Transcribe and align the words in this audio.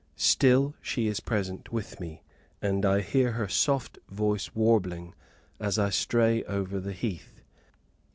Still 0.15 0.73
she 0.81 1.05
is 1.05 1.19
present 1.19 1.71
with 1.71 1.99
me, 1.99 2.23
and 2.59 2.87
I 2.87 3.01
hear 3.01 3.33
her 3.33 3.47
soft 3.47 3.99
voice 4.09 4.55
warbling 4.55 5.13
as 5.59 5.77
I 5.77 5.91
stray 5.91 6.43
over 6.45 6.79
the 6.79 6.91
heath. 6.93 7.41